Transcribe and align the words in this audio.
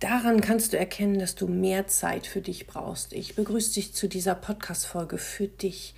Daran 0.00 0.40
kannst 0.40 0.72
du 0.72 0.78
erkennen, 0.78 1.18
dass 1.18 1.34
du 1.34 1.48
mehr 1.48 1.88
Zeit 1.88 2.28
für 2.28 2.40
dich 2.40 2.68
brauchst. 2.68 3.12
Ich 3.12 3.34
begrüße 3.34 3.74
dich 3.74 3.94
zu 3.94 4.08
dieser 4.08 4.36
Podcast-Folge 4.36 5.18
für 5.18 5.48
dich. 5.48 5.94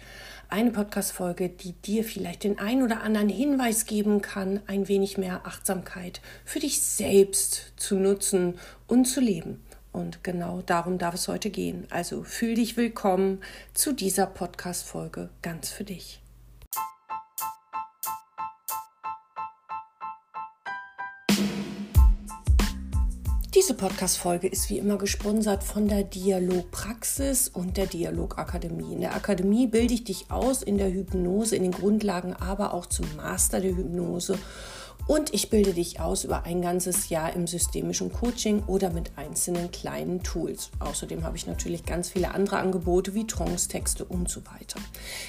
Eine 0.49 0.71
Podcast-Folge, 0.71 1.51
die 1.51 1.73
dir 1.73 2.03
vielleicht 2.03 2.45
den 2.45 2.59
ein 2.59 2.83
oder 2.83 3.03
anderen 3.03 3.29
Hinweis 3.29 3.85
geben 3.85 4.23
kann, 4.23 4.61
ein 4.67 4.89
wenig 4.89 5.19
mehr 5.19 5.43
Achtsamkeit 5.45 6.23
für 6.47 6.61
dich 6.61 6.81
selbst 6.81 7.75
zu 7.77 7.97
nutzen 7.97 8.59
und 8.87 9.05
zu 9.05 9.21
leben. 9.21 9.63
Und 9.93 10.25
genau 10.25 10.63
darum 10.63 10.97
darf 10.97 11.15
es 11.15 11.29
heute 11.29 11.51
gehen. 11.51 11.87
Also 11.91 12.25
fühl 12.25 12.55
dich 12.55 12.79
willkommen 12.79 13.43
zu 13.75 13.93
dieser 13.93 14.27
Podcast-Folge 14.27 15.29
ganz 15.43 15.69
für 15.69 15.85
dich. 15.85 16.21
Diese 23.61 23.75
Podcast-Folge 23.75 24.49
ist 24.49 24.71
wie 24.71 24.79
immer 24.79 24.97
gesponsert 24.97 25.63
von 25.63 25.87
der 25.87 26.03
Dialogpraxis 26.03 27.47
und 27.47 27.77
der 27.77 27.85
Dialogakademie. 27.85 28.95
In 28.95 29.03
der 29.03 29.15
Akademie 29.15 29.67
bilde 29.67 29.93
ich 29.93 30.03
dich 30.03 30.31
aus 30.31 30.63
in 30.63 30.79
der 30.79 30.91
Hypnose, 30.91 31.57
in 31.57 31.65
den 31.65 31.73
Grundlagen, 31.73 32.33
aber 32.33 32.73
auch 32.73 32.87
zum 32.87 33.05
Master 33.17 33.61
der 33.61 33.77
Hypnose 33.77 34.39
und 35.11 35.35
ich 35.35 35.51
bilde 35.51 35.73
dich 35.73 35.99
aus 35.99 36.23
über 36.23 36.45
ein 36.45 36.63
ganzes 36.63 37.09
Jahr 37.09 37.35
im 37.35 37.49
systemischen 37.49 38.13
Coaching 38.13 38.63
oder 38.69 38.91
mit 38.91 39.11
einzelnen 39.17 39.73
kleinen 39.73 40.23
Tools. 40.23 40.71
Außerdem 40.79 41.25
habe 41.25 41.37
ich 41.37 41.49
natürlich 41.49 41.85
ganz 41.85 42.11
viele 42.11 42.33
andere 42.33 42.59
Angebote 42.59 43.13
wie 43.13 43.27
Trance-Texte 43.27 44.05
und 44.05 44.29
so 44.29 44.41
weiter. 44.47 44.79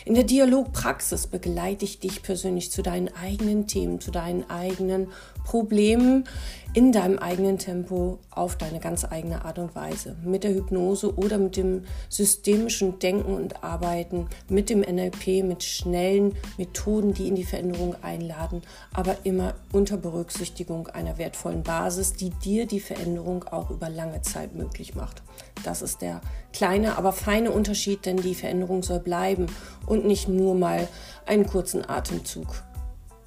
In 0.06 0.14
der 0.14 0.24
Dialogpraxis 0.24 1.26
begleite 1.26 1.86
ich 1.86 2.00
dich 2.00 2.22
persönlich 2.22 2.72
zu 2.72 2.84
deinen 2.84 3.10
eigenen 3.16 3.66
Themen, 3.66 4.00
zu 4.00 4.12
deinen 4.12 4.48
eigenen 4.52 5.08
Problemen 5.46 6.26
in 6.74 6.94
deinem 6.94 7.20
eigenen 7.20 7.58
Tempo 7.58 8.20
auf 8.30 8.56
deine 8.56 8.80
ganz 8.80 9.04
eigene 9.04 9.44
Art 9.44 9.60
und 9.60 9.76
Weise. 9.76 10.16
Mit 10.24 10.46
der 10.46 10.54
Hypnose 10.54 11.14
oder 11.18 11.38
mit 11.38 11.58
dem 11.58 11.84
systemischen 12.08 12.98
Denken 13.00 13.34
und 13.34 13.62
Arbeiten, 13.62 14.28
mit 14.48 14.70
dem 14.70 14.80
NLP, 14.80 15.44
mit 15.44 15.64
schnellen 15.64 16.34
Methoden, 16.58 17.14
die 17.14 17.28
in 17.28 17.36
die 17.36 17.44
Veränderung 17.44 17.96
einladen, 18.02 18.62
aber 18.94 19.18
immer 19.24 19.54
unter 19.74 19.98
Berücksichtigung 19.98 20.88
einer 20.88 21.18
wertvollen 21.18 21.64
Basis, 21.64 22.14
die 22.14 22.30
dir 22.30 22.66
die 22.66 22.80
Veränderung 22.80 23.44
auch 23.44 23.70
über 23.70 23.90
lange 23.90 24.22
Zeit 24.22 24.56
möglich 24.56 24.96
macht. 24.96 25.24
Das 25.66 25.82
ist 25.82 26.02
der 26.02 26.22
kleine, 26.54 26.98
aber 26.98 27.12
feine 27.12 27.52
Unterschied, 27.52 28.06
denn 28.06 28.18
die 28.18 28.36
Veränderung 28.36 28.82
soll 28.82 29.00
bleiben 29.00 29.48
und 29.86 30.06
nicht 30.06 30.30
nur 30.30 30.56
mal 30.56 30.88
einen 31.26 31.46
kurzen 31.46 31.88
Atemzug 31.88 32.64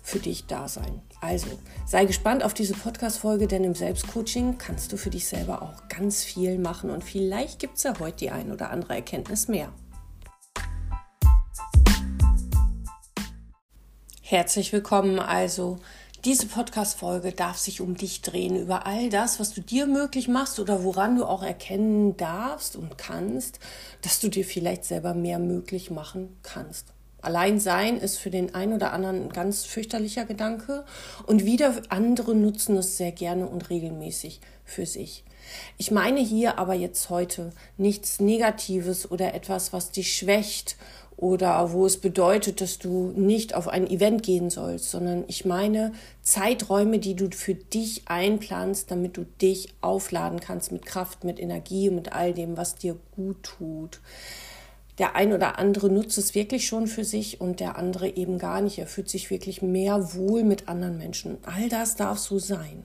für 0.02 0.18
dich 0.18 0.46
da 0.46 0.66
sein. 0.66 1.02
Also 1.24 1.46
sei 1.86 2.04
gespannt 2.04 2.44
auf 2.44 2.52
diese 2.52 2.74
Podcast-Folge, 2.74 3.46
denn 3.46 3.64
im 3.64 3.74
Selbstcoaching 3.74 4.58
kannst 4.58 4.92
du 4.92 4.98
für 4.98 5.08
dich 5.08 5.26
selber 5.26 5.62
auch 5.62 5.88
ganz 5.88 6.22
viel 6.22 6.58
machen 6.58 6.90
und 6.90 7.02
vielleicht 7.02 7.58
gibt 7.58 7.78
es 7.78 7.84
ja 7.84 7.98
heute 7.98 8.18
die 8.18 8.30
ein 8.30 8.52
oder 8.52 8.70
andere 8.70 8.96
Erkenntnis 8.96 9.48
mehr. 9.48 9.72
Herzlich 14.20 14.70
willkommen 14.74 15.18
also. 15.18 15.78
Diese 16.26 16.46
Podcast-Folge 16.46 17.32
darf 17.32 17.56
sich 17.56 17.80
um 17.80 17.96
dich 17.96 18.20
drehen, 18.20 18.56
über 18.56 18.84
all 18.84 19.08
das, 19.08 19.40
was 19.40 19.54
du 19.54 19.62
dir 19.62 19.86
möglich 19.86 20.28
machst 20.28 20.60
oder 20.60 20.84
woran 20.84 21.16
du 21.16 21.24
auch 21.24 21.42
erkennen 21.42 22.18
darfst 22.18 22.76
und 22.76 22.98
kannst, 22.98 23.60
dass 24.02 24.20
du 24.20 24.28
dir 24.28 24.44
vielleicht 24.44 24.84
selber 24.84 25.14
mehr 25.14 25.38
möglich 25.38 25.90
machen 25.90 26.36
kannst. 26.42 26.92
Allein 27.24 27.58
sein 27.58 27.98
ist 27.98 28.18
für 28.18 28.30
den 28.30 28.54
einen 28.54 28.74
oder 28.74 28.92
anderen 28.92 29.24
ein 29.24 29.32
ganz 29.32 29.64
fürchterlicher 29.64 30.24
Gedanke 30.24 30.84
und 31.26 31.44
wieder 31.44 31.74
andere 31.88 32.34
nutzen 32.34 32.76
es 32.76 32.96
sehr 32.96 33.12
gerne 33.12 33.46
und 33.46 33.70
regelmäßig 33.70 34.40
für 34.64 34.84
sich. 34.84 35.24
Ich 35.78 35.90
meine 35.90 36.20
hier 36.20 36.58
aber 36.58 36.74
jetzt 36.74 37.10
heute 37.10 37.52
nichts 37.76 38.20
Negatives 38.20 39.10
oder 39.10 39.34
etwas, 39.34 39.72
was 39.72 39.90
dich 39.90 40.14
schwächt 40.14 40.76
oder 41.16 41.72
wo 41.72 41.86
es 41.86 41.98
bedeutet, 41.98 42.60
dass 42.60 42.78
du 42.78 43.12
nicht 43.16 43.54
auf 43.54 43.68
ein 43.68 43.86
Event 43.86 44.22
gehen 44.22 44.50
sollst, 44.50 44.90
sondern 44.90 45.24
ich 45.28 45.44
meine 45.44 45.92
Zeiträume, 46.22 46.98
die 46.98 47.14
du 47.14 47.30
für 47.30 47.54
dich 47.54 48.02
einplanst, 48.06 48.90
damit 48.90 49.16
du 49.16 49.24
dich 49.40 49.72
aufladen 49.80 50.40
kannst 50.40 50.72
mit 50.72 50.84
Kraft, 50.84 51.24
mit 51.24 51.38
Energie, 51.38 51.90
mit 51.90 52.12
all 52.12 52.34
dem, 52.34 52.56
was 52.56 52.74
dir 52.74 52.96
gut 53.14 53.42
tut 53.42 54.00
der 54.98 55.16
ein 55.16 55.32
oder 55.32 55.58
andere 55.58 55.90
nutzt 55.90 56.18
es 56.18 56.34
wirklich 56.34 56.68
schon 56.68 56.86
für 56.86 57.04
sich 57.04 57.40
und 57.40 57.58
der 57.58 57.76
andere 57.76 58.08
eben 58.08 58.38
gar 58.38 58.60
nicht. 58.60 58.78
Er 58.78 58.86
fühlt 58.86 59.08
sich 59.08 59.28
wirklich 59.30 59.60
mehr 59.60 60.14
wohl 60.14 60.44
mit 60.44 60.68
anderen 60.68 60.98
Menschen. 60.98 61.38
All 61.42 61.68
das 61.68 61.96
darf 61.96 62.18
so 62.18 62.38
sein. 62.38 62.84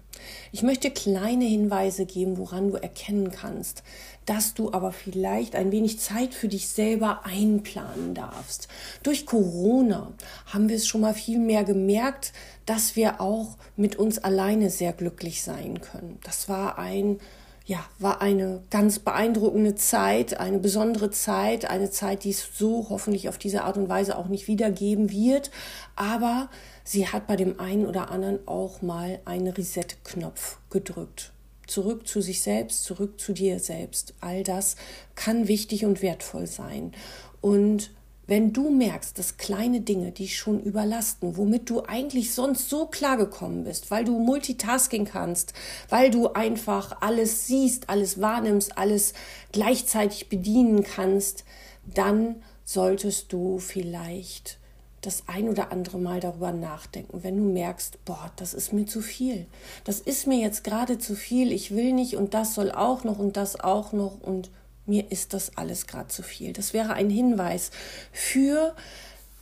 Ich 0.51 0.63
möchte 0.63 0.89
kleine 0.89 1.45
Hinweise 1.45 2.05
geben, 2.05 2.37
woran 2.37 2.71
du 2.71 2.77
erkennen 2.77 3.31
kannst, 3.31 3.83
dass 4.25 4.53
du 4.53 4.73
aber 4.73 4.91
vielleicht 4.91 5.55
ein 5.55 5.71
wenig 5.71 5.99
Zeit 5.99 6.33
für 6.33 6.47
dich 6.47 6.67
selber 6.67 7.25
einplanen 7.25 8.15
darfst. 8.15 8.67
Durch 9.03 9.25
Corona 9.25 10.11
haben 10.47 10.67
wir 10.67 10.75
es 10.75 10.87
schon 10.87 11.01
mal 11.01 11.13
viel 11.13 11.39
mehr 11.39 11.63
gemerkt, 11.63 12.33
dass 12.65 12.95
wir 12.95 13.21
auch 13.21 13.57
mit 13.75 13.95
uns 13.95 14.19
alleine 14.19 14.69
sehr 14.69 14.93
glücklich 14.93 15.43
sein 15.43 15.81
können. 15.81 16.19
Das 16.23 16.49
war 16.49 16.77
ein 16.77 17.19
ja, 17.69 17.85
war 17.99 18.19
eine 18.19 18.63
ganz 18.71 18.97
beeindruckende 18.97 19.75
Zeit, 19.75 20.39
eine 20.39 20.57
besondere 20.57 21.11
Zeit, 21.11 21.69
eine 21.69 21.91
Zeit, 21.91 22.23
die 22.23 22.31
es 22.31 22.49
so 22.55 22.87
hoffentlich 22.89 23.29
auf 23.29 23.37
diese 23.37 23.63
Art 23.63 23.77
und 23.77 23.87
Weise 23.87 24.17
auch 24.17 24.27
nicht 24.27 24.47
wiedergeben 24.47 25.11
wird. 25.11 25.51
Aber 25.95 26.49
sie 26.83 27.07
hat 27.07 27.27
bei 27.27 27.35
dem 27.35 27.59
einen 27.59 27.85
oder 27.85 28.09
anderen 28.09 28.39
auch 28.47 28.81
mal 28.81 29.19
einen 29.23 29.49
Reset-Knopf 29.49 30.57
gedrückt. 30.71 31.31
Zurück 31.67 32.07
zu 32.07 32.21
sich 32.21 32.41
selbst, 32.41 32.85
zurück 32.85 33.21
zu 33.21 33.33
dir 33.33 33.59
selbst. 33.59 34.15
All 34.19 34.41
das 34.41 34.75
kann 35.13 35.47
wichtig 35.47 35.85
und 35.85 36.01
wertvoll 36.01 36.47
sein. 36.47 36.93
Und 37.39 37.91
wenn 38.29 38.53
du 38.53 38.69
merkst, 38.69 39.17
dass 39.17 39.37
kleine 39.37 39.81
Dinge 39.81 40.11
dich 40.11 40.37
schon 40.37 40.61
überlasten, 40.61 41.35
womit 41.35 41.67
du 41.67 41.81
eigentlich 41.81 42.31
sonst 42.33 42.69
so 42.69 42.85
klar 42.85 43.17
gekommen 43.17 43.63
bist, 43.63 43.89
weil 43.89 44.05
du 44.05 44.19
Multitasking 44.19 45.05
kannst, 45.05 45.53
weil 45.89 46.11
du 46.11 46.33
einfach 46.33 47.01
alles 47.01 47.47
siehst, 47.47 47.89
alles 47.89 48.21
wahrnimmst, 48.21 48.77
alles 48.77 49.13
gleichzeitig 49.51 50.29
bedienen 50.29 50.83
kannst, 50.83 51.43
dann 51.83 52.35
solltest 52.65 53.33
du 53.33 53.57
vielleicht 53.57 54.59
das 55.01 55.23
ein 55.25 55.49
oder 55.49 55.71
andere 55.71 55.97
Mal 55.97 56.19
darüber 56.19 56.51
nachdenken, 56.51 57.23
wenn 57.23 57.37
du 57.37 57.43
merkst, 57.43 58.05
boah, 58.05 58.31
das 58.35 58.53
ist 58.53 58.73
mir 58.73 58.85
zu 58.85 59.01
viel. 59.01 59.47
Das 59.85 60.01
ist 60.01 60.27
mir 60.27 60.37
jetzt 60.37 60.63
gerade 60.63 60.99
zu 60.99 61.15
viel. 61.15 61.51
Ich 61.51 61.71
will 61.71 61.93
nicht 61.93 62.15
und 62.15 62.35
das 62.35 62.53
soll 62.53 62.71
auch 62.71 63.03
noch 63.03 63.17
und 63.17 63.37
das 63.37 63.59
auch 63.59 63.91
noch 63.91 64.21
und 64.21 64.51
mir 64.89 65.11
ist 65.11 65.33
das 65.33 65.55
alles 65.57 65.87
gerade 65.87 66.09
zu 66.09 66.23
viel. 66.23 66.53
Das 66.53 66.73
wäre 66.73 66.93
ein 66.93 67.09
Hinweis 67.09 67.71
für 68.11 68.75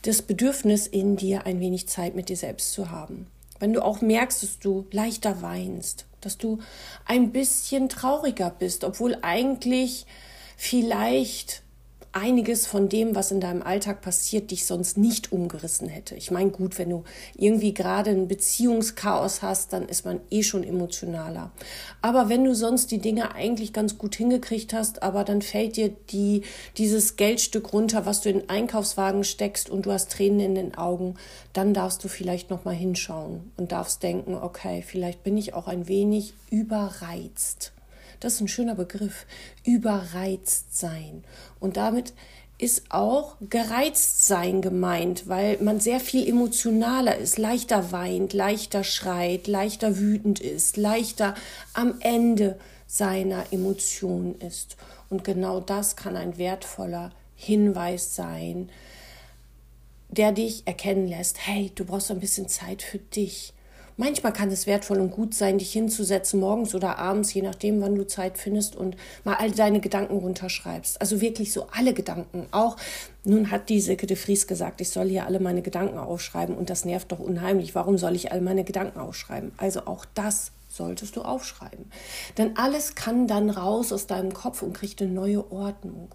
das 0.02 0.22
Bedürfnis 0.22 0.86
in 0.86 1.16
dir, 1.16 1.46
ein 1.46 1.60
wenig 1.60 1.88
Zeit 1.88 2.14
mit 2.14 2.28
dir 2.28 2.36
selbst 2.36 2.72
zu 2.72 2.90
haben. 2.90 3.26
Wenn 3.58 3.72
du 3.72 3.84
auch 3.84 4.00
merkst, 4.00 4.42
dass 4.42 4.58
du 4.60 4.86
leichter 4.92 5.42
weinst, 5.42 6.06
dass 6.20 6.38
du 6.38 6.58
ein 7.04 7.32
bisschen 7.32 7.88
trauriger 7.88 8.50
bist, 8.50 8.84
obwohl 8.84 9.18
eigentlich 9.22 10.06
vielleicht 10.56 11.62
einiges 12.18 12.66
von 12.66 12.88
dem, 12.88 13.14
was 13.14 13.30
in 13.30 13.40
deinem 13.40 13.62
Alltag 13.62 14.00
passiert, 14.00 14.50
dich 14.50 14.66
sonst 14.66 14.98
nicht 14.98 15.30
umgerissen 15.30 15.88
hätte. 15.88 16.16
Ich 16.16 16.30
meine, 16.30 16.50
gut, 16.50 16.78
wenn 16.78 16.90
du 16.90 17.04
irgendwie 17.36 17.72
gerade 17.72 18.10
ein 18.10 18.26
Beziehungschaos 18.26 19.42
hast, 19.42 19.72
dann 19.72 19.88
ist 19.88 20.04
man 20.04 20.20
eh 20.30 20.42
schon 20.42 20.64
emotionaler. 20.64 21.52
Aber 22.02 22.28
wenn 22.28 22.44
du 22.44 22.54
sonst 22.54 22.90
die 22.90 22.98
Dinge 22.98 23.34
eigentlich 23.34 23.72
ganz 23.72 23.98
gut 23.98 24.16
hingekriegt 24.16 24.72
hast, 24.72 25.02
aber 25.02 25.22
dann 25.22 25.42
fällt 25.42 25.76
dir 25.76 25.90
die, 26.10 26.42
dieses 26.76 27.16
Geldstück 27.16 27.72
runter, 27.72 28.04
was 28.04 28.20
du 28.20 28.30
in 28.30 28.40
den 28.40 28.50
Einkaufswagen 28.50 29.22
steckst 29.22 29.70
und 29.70 29.86
du 29.86 29.92
hast 29.92 30.10
Tränen 30.10 30.40
in 30.40 30.54
den 30.56 30.74
Augen, 30.76 31.14
dann 31.52 31.72
darfst 31.72 32.02
du 32.02 32.08
vielleicht 32.08 32.50
nochmal 32.50 32.74
hinschauen 32.74 33.52
und 33.56 33.70
darfst 33.70 34.02
denken, 34.02 34.34
okay, 34.34 34.82
vielleicht 34.84 35.22
bin 35.22 35.36
ich 35.36 35.54
auch 35.54 35.68
ein 35.68 35.86
wenig 35.86 36.34
überreizt. 36.50 37.72
Das 38.20 38.34
ist 38.34 38.40
ein 38.40 38.48
schöner 38.48 38.74
Begriff. 38.74 39.26
Überreizt 39.64 40.76
sein. 40.76 41.24
Und 41.60 41.76
damit 41.76 42.12
ist 42.58 42.90
auch 42.90 43.36
gereizt 43.48 44.26
sein 44.26 44.62
gemeint, 44.62 45.28
weil 45.28 45.58
man 45.58 45.78
sehr 45.78 46.00
viel 46.00 46.28
emotionaler 46.28 47.16
ist, 47.16 47.38
leichter 47.38 47.92
weint, 47.92 48.32
leichter 48.32 48.82
schreit, 48.82 49.46
leichter 49.46 49.98
wütend 49.98 50.40
ist, 50.40 50.76
leichter 50.76 51.34
am 51.72 51.94
Ende 52.00 52.58
seiner 52.88 53.52
Emotionen 53.52 54.40
ist. 54.40 54.76
Und 55.08 55.22
genau 55.22 55.60
das 55.60 55.94
kann 55.94 56.16
ein 56.16 56.36
wertvoller 56.36 57.12
Hinweis 57.36 58.16
sein, 58.16 58.70
der 60.08 60.32
dich 60.32 60.66
erkennen 60.66 61.06
lässt, 61.06 61.46
hey, 61.46 61.70
du 61.74 61.84
brauchst 61.84 62.10
ein 62.10 62.20
bisschen 62.20 62.48
Zeit 62.48 62.82
für 62.82 62.98
dich. 62.98 63.52
Manchmal 64.00 64.32
kann 64.32 64.48
es 64.52 64.68
wertvoll 64.68 65.00
und 65.00 65.10
gut 65.10 65.34
sein, 65.34 65.58
dich 65.58 65.72
hinzusetzen, 65.72 66.38
morgens 66.38 66.72
oder 66.72 67.00
abends, 67.00 67.34
je 67.34 67.42
nachdem, 67.42 67.80
wann 67.80 67.96
du 67.96 68.06
Zeit 68.06 68.38
findest 68.38 68.76
und 68.76 68.96
mal 69.24 69.34
all 69.34 69.50
deine 69.50 69.80
Gedanken 69.80 70.18
runterschreibst. 70.18 71.00
Also 71.00 71.20
wirklich 71.20 71.52
so 71.52 71.66
alle 71.72 71.92
Gedanken. 71.94 72.46
Auch 72.52 72.76
nun 73.24 73.50
hat 73.50 73.68
die 73.68 73.80
Silke 73.80 74.06
de 74.06 74.16
Vries 74.16 74.46
gesagt, 74.46 74.80
ich 74.80 74.90
soll 74.90 75.08
hier 75.08 75.26
alle 75.26 75.40
meine 75.40 75.62
Gedanken 75.62 75.98
aufschreiben 75.98 76.56
und 76.56 76.70
das 76.70 76.84
nervt 76.84 77.10
doch 77.10 77.18
unheimlich. 77.18 77.74
Warum 77.74 77.98
soll 77.98 78.14
ich 78.14 78.30
all 78.30 78.40
meine 78.40 78.62
Gedanken 78.62 79.00
aufschreiben? 79.00 79.50
Also 79.56 79.86
auch 79.86 80.04
das 80.14 80.52
solltest 80.68 81.16
du 81.16 81.22
aufschreiben. 81.22 81.90
Denn 82.38 82.56
alles 82.56 82.94
kann 82.94 83.26
dann 83.26 83.50
raus 83.50 83.92
aus 83.92 84.06
deinem 84.06 84.32
Kopf 84.32 84.62
und 84.62 84.74
kriegt 84.74 85.02
eine 85.02 85.10
neue 85.10 85.50
Ordnung. 85.50 86.08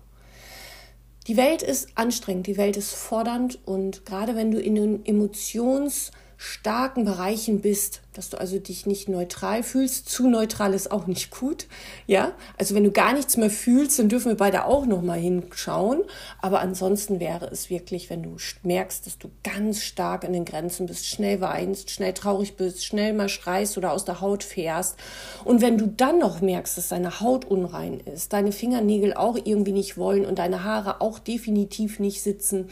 Die 1.28 1.36
Welt 1.36 1.62
ist 1.62 1.90
anstrengend, 1.96 2.48
die 2.48 2.56
Welt 2.56 2.78
ist 2.78 2.94
fordernd 2.94 3.60
und 3.66 4.06
gerade 4.06 4.38
wenn 4.38 4.52
du 4.52 4.60
in 4.62 4.76
den 4.76 5.06
Emotions- 5.06 6.12
starken 6.44 7.06
Bereichen 7.06 7.62
bist, 7.62 8.02
dass 8.14 8.30
du 8.30 8.40
also 8.40 8.60
dich 8.60 8.86
nicht 8.86 9.10
neutral 9.10 9.64
fühlst. 9.64 10.08
Zu 10.08 10.28
neutral 10.28 10.74
ist 10.74 10.92
auch 10.92 11.08
nicht 11.08 11.32
gut, 11.32 11.68
ja. 12.06 12.34
Also 12.58 12.76
wenn 12.76 12.84
du 12.84 12.92
gar 12.92 13.14
nichts 13.14 13.38
mehr 13.38 13.50
fühlst, 13.50 13.98
dann 13.98 14.10
dürfen 14.10 14.30
wir 14.30 14.38
beide 14.38 14.66
auch 14.66 14.86
noch 14.86 15.02
mal 15.02 15.20
hinschauen. 15.20 16.04
Aber 16.42 16.62
ansonsten 16.62 17.20
wäre 17.20 17.48
es 17.48 17.70
wirklich, 17.70 18.10
wenn 18.10 18.24
du 18.24 18.38
merkst, 18.62 19.06
dass 19.08 19.18
du 19.18 19.32
ganz 19.44 19.82
stark 19.82 20.24
in 20.24 20.34
den 20.34 20.46
Grenzen 20.46 20.86
bist, 20.86 21.08
schnell 21.08 21.42
weinst, 21.42 21.90
schnell 21.90 22.14
traurig 22.14 22.56
bist, 22.56 22.86
schnell 22.86 23.14
mal 23.14 23.30
schreist 23.30 23.78
oder 23.78 23.92
aus 23.92 24.06
der 24.06 24.22
Haut 24.22 24.44
fährst. 24.44 24.96
Und 25.44 25.62
wenn 25.62 25.78
du 25.78 25.88
dann 25.88 26.20
noch 26.20 26.42
merkst, 26.42 26.78
dass 26.78 26.90
deine 26.90 27.20
Haut 27.20 27.46
unrein 27.46 28.00
ist, 28.00 28.34
deine 28.34 28.52
Fingernägel 28.52 29.14
auch 29.14 29.38
irgendwie 29.44 29.72
nicht 29.72 29.98
wollen 29.98 30.26
und 30.26 30.40
deine 30.40 30.64
Haare 30.64 31.02
auch 31.02 31.20
definitiv 31.20 32.00
nicht 32.00 32.22
sitzen, 32.22 32.70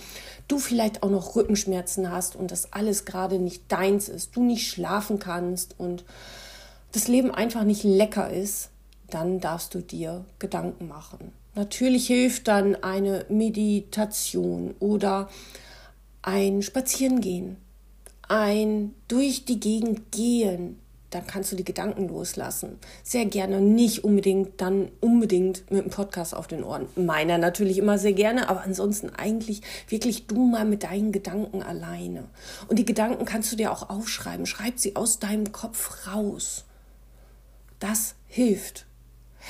du 0.47 0.59
vielleicht 0.59 1.01
auch 1.01 1.09
noch 1.09 1.35
Rückenschmerzen 1.35 2.11
hast 2.11 2.35
und 2.35 2.51
das 2.51 2.73
alles 2.73 3.05
gerade 3.05 3.39
nicht 3.39 3.71
deins 3.71 4.07
ist, 4.07 4.35
du 4.35 4.43
nicht 4.43 4.69
schlafen 4.69 5.17
kannst 5.17 5.30
und 5.77 6.03
das 6.91 7.07
Leben 7.07 7.31
einfach 7.31 7.63
nicht 7.63 7.83
lecker 7.83 8.29
ist, 8.29 8.69
dann 9.09 9.39
darfst 9.39 9.73
du 9.73 9.81
dir 9.81 10.25
Gedanken 10.39 10.87
machen. 10.87 11.31
Natürlich 11.55 12.07
hilft 12.07 12.47
dann 12.47 12.75
eine 12.81 13.25
Meditation 13.29 14.73
oder 14.79 15.29
ein 16.21 16.61
Spazierengehen, 16.61 17.57
ein 18.27 18.93
durch 19.07 19.45
die 19.45 19.59
Gegend 19.59 20.11
gehen, 20.11 20.79
dann 21.11 21.27
kannst 21.27 21.51
du 21.51 21.55
die 21.55 21.65
Gedanken 21.65 22.07
loslassen. 22.07 22.79
Sehr 23.03 23.25
gerne, 23.25 23.61
nicht 23.61 24.03
unbedingt 24.03 24.59
dann 24.61 24.89
unbedingt 25.01 25.69
mit 25.69 25.83
dem 25.83 25.91
Podcast 25.91 26.33
auf 26.33 26.47
den 26.47 26.63
Ohren. 26.63 26.87
Meiner 26.95 27.37
natürlich 27.37 27.77
immer 27.77 27.97
sehr 27.97 28.13
gerne, 28.13 28.49
aber 28.49 28.63
ansonsten 28.63 29.09
eigentlich 29.09 29.61
wirklich 29.89 30.25
du 30.25 30.47
mal 30.47 30.65
mit 30.65 30.83
deinen 30.83 31.11
Gedanken 31.11 31.61
alleine. 31.61 32.23
Und 32.67 32.79
die 32.79 32.85
Gedanken 32.85 33.25
kannst 33.25 33.51
du 33.51 33.57
dir 33.57 33.71
auch 33.71 33.89
aufschreiben. 33.89 34.45
Schreib 34.45 34.79
sie 34.79 34.95
aus 34.95 35.19
deinem 35.19 35.51
Kopf 35.51 36.07
raus. 36.07 36.63
Das 37.79 38.15
hilft. 38.27 38.85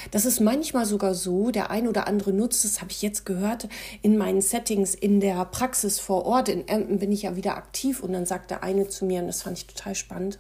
Das 0.09 0.25
ist 0.25 0.39
manchmal 0.39 0.85
sogar 0.85 1.13
so, 1.13 1.51
der 1.51 1.69
ein 1.69 1.87
oder 1.87 2.07
andere 2.07 2.33
nutzt, 2.33 2.63
das 2.63 2.81
habe 2.81 2.91
ich 2.91 3.01
jetzt 3.01 3.25
gehört, 3.25 3.67
in 4.01 4.17
meinen 4.17 4.41
Settings 4.41 4.95
in 4.95 5.19
der 5.19 5.43
Praxis 5.45 5.99
vor 5.99 6.25
Ort. 6.25 6.49
In 6.49 6.67
Emden 6.67 6.99
bin 6.99 7.11
ich 7.11 7.23
ja 7.23 7.35
wieder 7.35 7.57
aktiv 7.57 8.01
und 8.01 8.13
dann 8.13 8.25
sagt 8.25 8.51
der 8.51 8.63
eine 8.63 8.87
zu 8.87 9.05
mir, 9.05 9.19
und 9.21 9.27
das 9.27 9.41
fand 9.41 9.57
ich 9.57 9.67
total 9.67 9.95
spannend, 9.95 10.39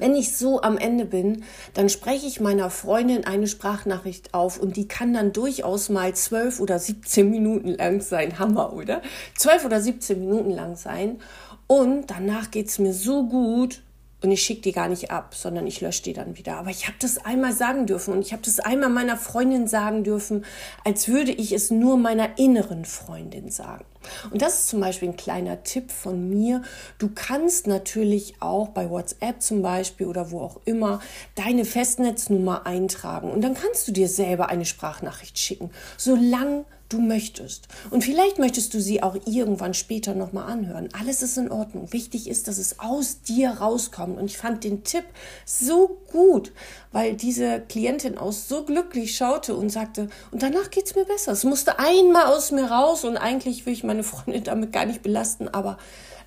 wenn 0.00 0.14
ich 0.14 0.36
so 0.36 0.62
am 0.62 0.76
Ende 0.76 1.04
bin, 1.04 1.44
dann 1.74 1.88
spreche 1.88 2.26
ich 2.26 2.40
meiner 2.40 2.70
Freundin 2.70 3.24
eine 3.24 3.46
Sprachnachricht 3.46 4.34
auf 4.34 4.58
und 4.58 4.76
die 4.76 4.88
kann 4.88 5.14
dann 5.14 5.32
durchaus 5.32 5.88
mal 5.88 6.14
zwölf 6.14 6.58
oder 6.60 6.78
17 6.78 7.30
Minuten 7.30 7.74
lang 7.74 8.00
sein. 8.00 8.38
Hammer, 8.38 8.72
oder? 8.72 9.02
Zwölf 9.36 9.64
oder 9.64 9.80
17 9.80 10.18
Minuten 10.18 10.50
lang 10.50 10.76
sein. 10.76 11.20
Und 11.66 12.10
danach 12.10 12.50
geht 12.50 12.68
es 12.68 12.78
mir 12.78 12.92
so 12.92 13.26
gut, 13.28 13.82
und 14.22 14.30
ich 14.30 14.42
schicke 14.42 14.62
die 14.62 14.72
gar 14.72 14.88
nicht 14.88 15.10
ab, 15.10 15.34
sondern 15.34 15.66
ich 15.66 15.80
lösche 15.80 16.02
die 16.02 16.12
dann 16.12 16.36
wieder. 16.36 16.56
Aber 16.56 16.70
ich 16.70 16.86
habe 16.86 16.96
das 17.00 17.18
einmal 17.24 17.52
sagen 17.52 17.86
dürfen 17.86 18.12
und 18.12 18.20
ich 18.20 18.32
habe 18.32 18.42
das 18.44 18.60
einmal 18.60 18.90
meiner 18.90 19.16
Freundin 19.16 19.66
sagen 19.66 20.04
dürfen, 20.04 20.44
als 20.84 21.08
würde 21.08 21.32
ich 21.32 21.52
es 21.52 21.70
nur 21.70 21.96
meiner 21.96 22.38
inneren 22.38 22.84
Freundin 22.84 23.50
sagen. 23.50 23.84
Und 24.30 24.42
das 24.42 24.60
ist 24.60 24.68
zum 24.68 24.80
Beispiel 24.80 25.08
ein 25.08 25.16
kleiner 25.16 25.62
Tipp 25.62 25.90
von 25.90 26.28
mir. 26.28 26.62
Du 26.98 27.10
kannst 27.14 27.66
natürlich 27.66 28.34
auch 28.40 28.68
bei 28.68 28.88
WhatsApp 28.90 29.42
zum 29.42 29.62
Beispiel 29.62 30.06
oder 30.06 30.30
wo 30.30 30.40
auch 30.40 30.60
immer 30.64 31.00
deine 31.34 31.64
Festnetznummer 31.64 32.66
eintragen 32.66 33.30
und 33.30 33.42
dann 33.42 33.54
kannst 33.54 33.88
du 33.88 33.92
dir 33.92 34.08
selber 34.08 34.48
eine 34.48 34.64
Sprachnachricht 34.64 35.38
schicken, 35.38 35.70
solange 35.96 36.64
du 36.90 37.00
möchtest. 37.00 37.68
Und 37.90 38.04
vielleicht 38.04 38.38
möchtest 38.38 38.74
du 38.74 38.80
sie 38.80 39.02
auch 39.02 39.16
irgendwann 39.24 39.74
später 39.74 40.14
nochmal 40.14 40.50
anhören. 40.50 40.88
Alles 40.92 41.22
ist 41.22 41.38
in 41.38 41.50
Ordnung. 41.50 41.92
Wichtig 41.92 42.28
ist, 42.28 42.48
dass 42.48 42.58
es 42.58 42.78
aus 42.80 43.22
dir 43.22 43.50
rauskommt. 43.50 44.18
Und 44.18 44.26
ich 44.26 44.36
fand 44.36 44.64
den 44.64 44.84
Tipp 44.84 45.04
so 45.46 46.00
gut, 46.10 46.52
weil 46.92 47.14
diese 47.14 47.60
Klientin 47.60 48.18
aus 48.18 48.48
so 48.48 48.64
glücklich 48.64 49.16
schaute 49.16 49.54
und 49.54 49.70
sagte, 49.70 50.08
und 50.30 50.42
danach 50.42 50.70
geht's 50.70 50.94
mir 50.94 51.04
besser. 51.04 51.32
Es 51.32 51.44
musste 51.44 51.78
einmal 51.78 52.26
aus 52.26 52.50
mir 52.50 52.70
raus 52.70 53.04
und 53.04 53.16
eigentlich 53.16 53.64
will 53.64 53.72
ich 53.72 53.84
meine 53.84 54.02
Freundin 54.02 54.44
damit 54.44 54.72
gar 54.72 54.84
nicht 54.84 55.02
belasten, 55.02 55.48
aber 55.48 55.78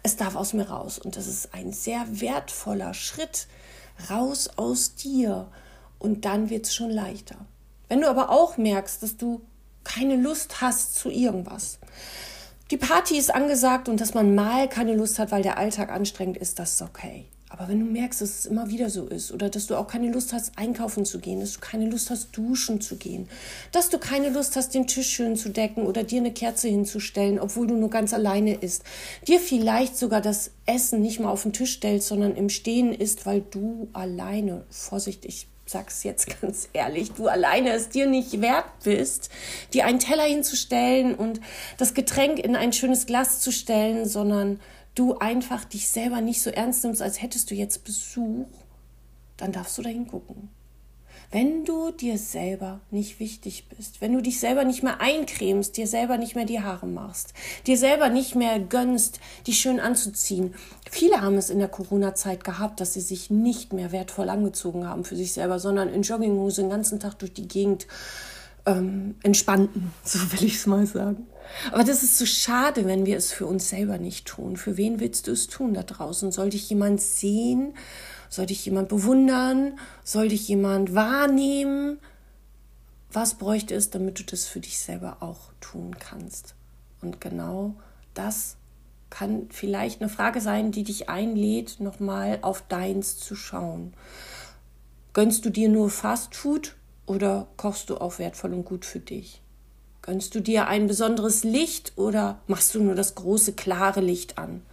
es 0.01 0.15
darf 0.15 0.36
aus 0.36 0.54
mir 0.54 0.69
raus. 0.69 0.98
Und 0.98 1.18
das 1.18 1.27
ist 1.27 1.54
ein 1.54 1.74
sehr 1.74 2.06
wertvoller 2.10 2.94
Schritt 2.94 3.48
raus 4.10 4.50
aus 4.56 4.95
dir. 4.95 5.48
Und 6.00 6.25
dann 6.25 6.50
wird's 6.50 6.74
schon 6.74 6.89
leichter. 6.89 7.36
Wenn 7.89 8.01
du 8.01 8.10
aber 8.10 8.30
auch 8.30 8.57
merkst, 8.57 9.04
dass 9.04 9.18
du 9.18 9.42
keine 9.83 10.15
Lust 10.15 10.62
hast 10.62 10.95
zu 10.95 11.09
irgendwas. 11.09 11.80
Die 12.71 12.77
Party 12.77 13.18
ist 13.18 13.33
angesagt 13.33 13.89
und 13.89 14.01
dass 14.01 14.13
man 14.13 14.33
mal 14.33 14.68
keine 14.68 14.95
Lust 14.95 15.19
hat, 15.19 15.31
weil 15.31 15.44
der 15.44 15.57
Alltag 15.57 15.91
anstrengend 15.91 16.38
ist, 16.38 16.59
das 16.59 16.74
ist 16.74 16.81
okay. 16.81 17.25
Aber 17.53 17.68
wenn 17.68 17.80
du 17.80 17.85
merkst, 17.85 18.19
dass 18.19 18.39
es 18.39 18.45
immer 18.47 18.69
wieder 18.69 18.89
so 18.89 19.06
ist 19.06 19.31
oder 19.31 19.47
dass 19.47 19.68
du 19.68 19.75
auch 19.75 19.85
keine 19.85 20.12
Lust 20.12 20.33
hast, 20.33 20.57
einkaufen 20.57 21.06
zu 21.06 21.19
gehen, 21.19 21.39
dass 21.39 21.53
du 21.53 21.59
keine 21.59 21.88
Lust 21.88 22.09
hast, 22.09 22.35
duschen 22.35 22.81
zu 22.81 22.95
gehen, 22.95 23.30
dass 23.71 23.91
du 23.91 24.00
keine 24.00 24.30
Lust 24.30 24.56
hast, 24.56 24.74
den 24.74 24.88
Tisch 24.88 25.09
schön 25.09 25.35
zu 25.35 25.50
decken 25.50 25.86
oder 25.86 26.03
dir 26.03 26.19
eine 26.19 26.33
Kerze 26.33 26.68
hinzustellen, 26.68 27.39
obwohl 27.39 27.68
du 27.68 27.75
nur 27.75 27.91
ganz 27.91 28.12
alleine 28.12 28.56
isst, 28.56 28.83
dir 29.27 29.39
vielleicht 29.39 29.95
sogar 29.97 30.19
das 30.19 30.50
Essen 30.65 31.00
nicht 31.01 31.19
mal 31.19 31.29
auf 31.29 31.44
den 31.44 31.53
Tisch 31.53 31.74
stellst, 31.74 32.07
sondern 32.07 32.36
im 32.36 32.50
Stehen 32.50 32.91
isst, 32.91 33.27
weil 33.27 33.41
du 33.41 33.88
alleine, 33.94 34.65
vorsichtig, 34.71 35.47
sag's 35.65 36.04
jetzt 36.04 36.42
ganz 36.42 36.69
ehrlich, 36.74 37.12
du 37.12 37.27
alleine 37.27 37.71
es 37.71 37.89
dir 37.89 38.07
nicht 38.07 38.42
wert 38.42 38.65
bist, 38.83 39.30
dir 39.74 39.86
einen 39.86 40.00
Teller 40.00 40.24
hinzustellen 40.24 41.15
und 41.15 41.42
das 41.77 41.94
Getränk 41.94 42.39
in 42.39 42.56
ein 42.56 42.74
schönes 42.74 43.06
Glas 43.06 43.39
zu 43.39 43.51
stellen, 43.51 44.07
sondern 44.07 44.60
du 44.95 45.18
einfach 45.18 45.65
dich 45.65 45.89
selber 45.89 46.21
nicht 46.21 46.42
so 46.42 46.50
ernst 46.50 46.83
nimmst, 46.83 47.01
als 47.01 47.21
hättest 47.21 47.50
du 47.51 47.56
jetzt 47.56 47.83
Besuch, 47.83 48.48
dann 49.38 49.51
darfst 49.51 49.77
du 49.77 49.81
da 49.81 49.89
hingucken. 49.89 50.50
Wenn 51.31 51.65
du 51.65 51.91
dir 51.91 52.17
selber 52.17 52.81
nicht 52.91 53.19
wichtig 53.19 53.67
bist, 53.69 54.01
wenn 54.01 54.13
du 54.13 54.21
dich 54.21 54.39
selber 54.39 54.63
nicht 54.63 54.83
mehr 54.83 55.01
eincremst, 55.01 55.77
dir 55.77 55.87
selber 55.87 56.17
nicht 56.17 56.35
mehr 56.35 56.45
die 56.45 56.61
Haare 56.61 56.85
machst, 56.85 57.33
dir 57.65 57.77
selber 57.77 58.09
nicht 58.09 58.35
mehr 58.35 58.59
gönnst, 58.59 59.19
dich 59.47 59.59
schön 59.59 59.79
anzuziehen. 59.79 60.53
Viele 60.89 61.21
haben 61.21 61.37
es 61.37 61.49
in 61.49 61.59
der 61.59 61.67
Corona-Zeit 61.67 62.43
gehabt, 62.43 62.79
dass 62.79 62.93
sie 62.93 63.01
sich 63.01 63.29
nicht 63.29 63.74
mehr 63.74 63.91
wertvoll 63.91 64.29
angezogen 64.29 64.88
haben 64.88 65.03
für 65.03 65.15
sich 65.15 65.33
selber, 65.33 65.59
sondern 65.59 65.89
in 65.89 66.03
Jogginghose 66.03 66.62
den 66.62 66.69
ganzen 66.69 67.00
Tag 67.00 67.19
durch 67.19 67.33
die 67.33 67.48
Gegend 67.48 67.88
ähm, 68.65 69.15
entspannten, 69.24 69.91
so 70.03 70.19
will 70.31 70.43
ich 70.43 70.55
es 70.55 70.65
mal 70.65 70.86
sagen. 70.86 71.27
Aber 71.71 71.83
das 71.83 72.03
ist 72.03 72.17
so 72.17 72.25
schade, 72.25 72.86
wenn 72.86 73.05
wir 73.05 73.17
es 73.17 73.31
für 73.31 73.45
uns 73.45 73.69
selber 73.69 73.98
nicht 73.98 74.25
tun. 74.25 74.55
Für 74.55 74.77
wen 74.77 75.00
willst 75.00 75.27
du 75.27 75.31
es 75.31 75.48
tun 75.48 75.74
da 75.74 75.83
draußen? 75.83 76.31
Soll 76.31 76.50
dich 76.50 76.69
jemand 76.69 77.01
sehen? 77.01 77.74
Soll 78.33 78.47
dich 78.47 78.65
jemand 78.65 78.89
bewundern? 78.89 79.77
Soll 80.03 80.29
dich 80.29 80.47
jemand 80.47 80.95
wahrnehmen? 80.95 81.99
Was 83.11 83.35
bräuchte 83.35 83.75
es, 83.75 83.91
damit 83.91 84.17
du 84.17 84.23
das 84.23 84.47
für 84.47 84.59
dich 84.59 84.79
selber 84.79 85.17
auch 85.19 85.51
tun 85.61 85.99
kannst? 85.99 86.55
Und 86.99 87.21
genau 87.21 87.75
das 88.15 88.55
kann 89.11 89.49
vielleicht 89.51 90.01
eine 90.01 90.09
Frage 90.09 90.41
sein, 90.41 90.71
die 90.71 90.83
dich 90.83 91.09
einlädt, 91.09 91.79
nochmal 91.79 92.39
auf 92.41 92.63
deins 92.67 93.19
zu 93.19 93.35
schauen. 93.35 93.93
Gönnst 95.13 95.45
du 95.45 95.51
dir 95.51 95.69
nur 95.69 95.91
Fast 95.91 96.33
Food 96.33 96.75
oder 97.05 97.45
kochst 97.55 97.91
du 97.91 97.97
auch 97.97 98.17
wertvoll 98.17 98.55
und 98.55 98.65
gut 98.65 98.83
für 98.83 98.99
dich? 98.99 99.43
Gönnst 100.01 100.33
du 100.33 100.39
dir 100.39 100.65
ein 100.65 100.87
besonderes 100.87 101.43
Licht 101.43 101.93
oder 101.97 102.41
machst 102.47 102.73
du 102.73 102.81
nur 102.81 102.95
das 102.95 103.13
große, 103.13 103.53
klare 103.53 104.01
Licht 104.01 104.39
an? 104.39 104.63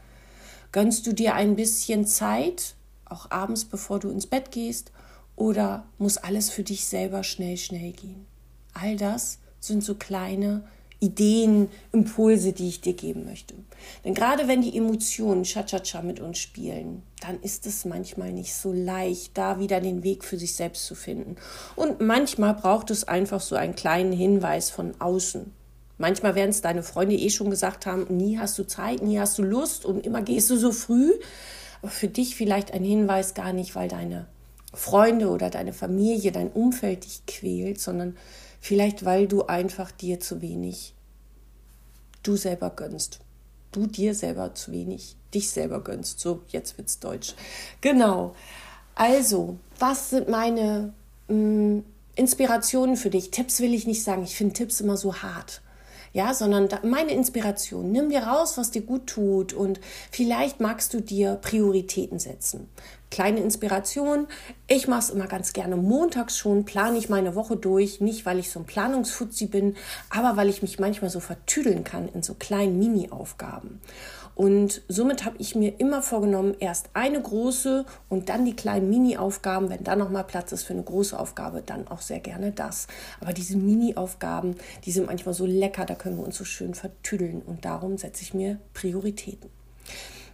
Gönnst 0.73 1.07
du 1.07 1.13
dir 1.13 1.35
ein 1.35 1.57
bisschen 1.57 2.07
Zeit 2.07 2.75
auch 3.11 3.31
abends, 3.31 3.65
bevor 3.65 3.99
du 3.99 4.11
ins 4.11 4.27
Bett 4.27 4.51
gehst, 4.51 4.93
oder 5.37 5.87
muss 5.99 6.19
alles 6.19 6.51
für 6.51 6.63
dich 6.63 6.87
selber 6.87 7.23
schnell, 7.25 7.57
schnell 7.57 7.93
gehen? 7.93 8.27
All 8.75 8.97
das 8.97 9.39
sind 9.59 9.83
so 9.83 9.95
kleine 9.95 10.65
Ideen, 11.01 11.69
Impulse, 11.93 12.53
die 12.53 12.69
ich 12.69 12.83
dir 12.83 12.93
geben 12.93 13.25
möchte. 13.25 13.55
Denn 14.05 14.13
gerade 14.15 14.49
wenn 14.49 14.61
die 14.61 14.77
Emotionen 14.77 15.45
Cha-Cha-Cha 15.45 16.03
mit 16.03 16.21
uns 16.21 16.39
spielen, 16.39 17.03
dann 17.23 17.41
ist 17.41 17.67
es 17.67 17.87
manchmal 17.87 18.33
nicht 18.33 18.55
so 18.55 18.73
leicht, 18.73 19.37
da 19.39 19.59
wieder 19.59 19.81
den 19.81 20.03
Weg 20.03 20.25
für 20.25 20.39
sich 20.39 20.55
selbst 20.55 20.85
zu 20.85 20.95
finden. 20.95 21.37
Und 21.75 22.01
manchmal 22.03 22.55
braucht 22.55 22.91
es 22.91 23.09
einfach 23.09 23.41
so 23.41 23.57
einen 23.57 23.75
kleinen 23.75 24.13
Hinweis 24.13 24.69
von 24.69 24.93
außen. 25.01 25.51
Manchmal 25.97 26.35
werden 26.35 26.51
es 26.51 26.61
deine 26.61 26.83
Freunde 26.83 27.17
eh 27.17 27.31
schon 27.31 27.51
gesagt 27.51 27.87
haben, 27.87 28.07
nie 28.15 28.39
hast 28.39 28.59
du 28.59 28.67
Zeit, 28.67 29.03
nie 29.03 29.19
hast 29.19 29.39
du 29.39 29.43
Lust 29.43 29.87
und 29.87 30.05
immer 30.05 30.23
gehst 30.23 30.51
du 30.51 30.57
so 30.57 30.73
früh 30.73 31.13
aber 31.83 31.91
für 31.91 32.09
dich 32.09 32.37
vielleicht 32.37 32.73
ein 32.73 32.85
Hinweis 32.85 33.35
gar 33.35 33.53
nicht, 33.53 33.75
weil 33.75 33.89
deine 33.89 34.27
Freunde 34.73 35.29
oder 35.31 35.51
deine 35.51 35.73
Familie, 35.73 36.33
dein 36.33 36.51
Umfeld 36.51 37.05
dich 37.05 37.27
quält, 37.27 37.81
sondern 37.81 38.17
vielleicht 38.61 39.05
weil 39.05 39.27
du 39.27 39.47
einfach 39.47 39.91
dir 39.91 40.21
zu 40.21 40.43
wenig 40.43 40.95
du 42.23 42.37
selber 42.37 42.71
gönnst. 42.71 43.21
Du 43.73 43.87
dir 43.87 44.15
selber 44.15 44.55
zu 44.55 44.73
wenig 44.73 45.17
dich 45.33 45.51
selber 45.51 45.81
gönnst. 45.81 46.21
So, 46.21 46.43
jetzt 46.49 46.77
wird's 46.77 46.99
deutsch. 46.99 47.35
Genau. 47.81 48.35
Also, 48.95 49.59
was 49.79 50.11
sind 50.11 50.29
meine 50.29 50.93
mh, 51.29 51.35
mm, 51.35 51.85
Inspirationen 52.17 52.97
für 52.97 53.11
dich? 53.11 53.31
Tipps 53.31 53.61
will 53.61 53.73
ich 53.73 53.87
nicht 53.87 54.03
sagen. 54.03 54.25
Ich 54.25 54.37
finde 54.37 54.55
Tipps 54.55 54.81
immer 54.81 54.97
so 54.97 55.23
hart 55.23 55.63
ja, 56.13 56.35
sondern 56.35 56.69
meine 56.83 57.13
Inspiration. 57.13 57.93
Nimm 57.93 58.11
dir 58.11 58.25
raus, 58.25 58.59
was 58.59 58.71
dir 58.71 58.83
gut 58.83 59.07
tut 59.07 59.53
und 59.53 59.81
vielleicht 60.11 60.61
magst 60.61 60.93
du 60.93 61.01
dir 61.01 61.37
Prioritäten 61.37 62.19
setzen. 62.19 62.69
Kleine 63.11 63.41
Inspiration. 63.41 64.29
Ich 64.69 64.87
mache 64.87 65.01
es 65.01 65.11
immer 65.11 65.27
ganz 65.27 65.53
gerne 65.53 65.77
montags 65.77 66.39
schon, 66.39 66.65
plane 66.65 66.97
ich 66.97 67.09
meine 67.09 67.35
Woche 67.35 67.57
durch, 67.57 68.01
nicht 68.01 68.25
weil 68.25 68.39
ich 68.39 68.51
so 68.51 68.61
ein 68.61 68.67
Planungsfuzzi 68.67 69.47
bin, 69.47 69.77
aber 70.11 70.37
weil 70.37 70.49
ich 70.49 70.63
mich 70.63 70.79
manchmal 70.79 71.11
so 71.11 71.19
vertüdeln 71.19 71.83
kann 71.83 72.09
in 72.09 72.23
so 72.23 72.35
kleinen 72.35 72.79
Mini-Aufgaben. 72.79 73.81
Und 74.41 74.81
somit 74.89 75.27
habe 75.27 75.37
ich 75.39 75.55
mir 75.55 75.79
immer 75.81 76.01
vorgenommen, 76.01 76.57
erst 76.61 76.89
eine 76.95 77.21
große 77.21 77.85
und 78.09 78.31
dann 78.31 78.47
die 78.47 78.57
kleinen 78.57 78.89
Mini-Aufgaben. 78.89 79.69
Wenn 79.69 79.85
da 79.85 79.97
nochmal 79.97 80.25
Platz 80.25 80.51
ist 80.53 80.63
für 80.63 80.73
eine 80.73 80.83
große 80.83 81.21
Aufgabe, 81.21 81.61
dann 81.61 81.87
auch 81.89 82.01
sehr 82.01 82.21
gerne 82.21 82.51
das. 82.51 82.87
Aber 83.21 83.35
diese 83.35 83.59
Mini-Aufgaben, 83.59 84.55
die 84.87 84.93
sind 84.93 85.09
manchmal 85.09 85.35
so 85.35 85.45
lecker, 85.45 85.85
da 85.85 85.95
können 85.95 86.17
wir 86.17 86.25
uns 86.25 86.39
so 86.39 86.47
schön 86.47 86.73
vertüdeln. 86.73 87.43
Und 87.43 87.67
darum 87.67 87.99
setze 87.99 88.23
ich 88.23 88.33
mir 88.33 88.59
Prioritäten. 88.73 89.51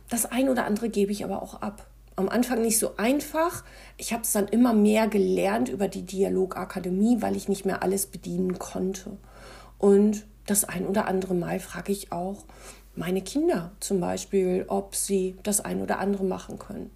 Das 0.08 0.24
ein 0.24 0.48
oder 0.50 0.66
andere 0.66 0.88
gebe 0.88 1.10
ich 1.10 1.24
aber 1.24 1.42
auch 1.42 1.60
ab. 1.60 1.88
Am 2.14 2.28
Anfang 2.28 2.62
nicht 2.62 2.78
so 2.78 2.96
einfach. 2.98 3.64
Ich 3.96 4.12
habe 4.12 4.22
es 4.22 4.30
dann 4.30 4.46
immer 4.46 4.72
mehr 4.72 5.08
gelernt 5.08 5.68
über 5.68 5.88
die 5.88 6.06
Dialogakademie, 6.06 7.22
weil 7.22 7.34
ich 7.34 7.48
nicht 7.48 7.66
mehr 7.66 7.82
alles 7.82 8.06
bedienen 8.06 8.60
konnte. 8.60 9.16
Und 9.78 10.26
das 10.46 10.62
ein 10.62 10.86
oder 10.86 11.08
andere 11.08 11.34
Mal 11.34 11.58
frage 11.58 11.90
ich 11.90 12.12
auch, 12.12 12.44
meine 12.96 13.22
Kinder 13.22 13.72
zum 13.80 14.00
Beispiel, 14.00 14.64
ob 14.68 14.94
sie 14.94 15.36
das 15.42 15.60
ein 15.60 15.82
oder 15.82 15.98
andere 15.98 16.24
machen 16.24 16.58
können. 16.58 16.90